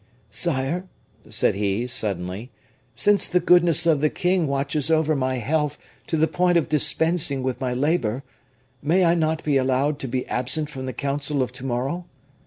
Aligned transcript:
"Sire," 0.31 0.87
said 1.29 1.53
he, 1.53 1.85
suddenly, 1.85 2.49
"since 2.95 3.27
the 3.27 3.39
goodness 3.39 3.85
of 3.85 4.01
the 4.01 4.09
king 4.09 4.47
watches 4.47 4.89
over 4.89 5.15
my 5.15 5.35
health 5.35 5.77
to 6.07 6.17
the 6.17 6.25
point 6.27 6.57
of 6.57 6.67
dispensing 6.67 7.43
with 7.43 7.61
my 7.61 7.75
labor, 7.75 8.23
may 8.81 9.05
I 9.05 9.13
not 9.13 9.43
be 9.43 9.57
allowed 9.57 9.99
to 9.99 10.07
be 10.07 10.25
absent 10.27 10.71
from 10.71 10.87
the 10.87 10.93
council 10.93 11.43
of 11.43 11.51
to 11.51 11.65
morrow? 11.67 12.05